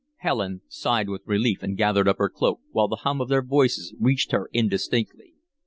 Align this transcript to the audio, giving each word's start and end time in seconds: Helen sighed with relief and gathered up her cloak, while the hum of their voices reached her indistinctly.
Helen 0.15 0.61
sighed 0.67 1.09
with 1.09 1.21
relief 1.27 1.61
and 1.61 1.77
gathered 1.77 2.07
up 2.07 2.17
her 2.17 2.27
cloak, 2.27 2.59
while 2.71 2.87
the 2.87 2.95
hum 3.05 3.21
of 3.21 3.29
their 3.29 3.43
voices 3.43 3.93
reached 3.99 4.31
her 4.31 4.49
indistinctly. 4.51 5.35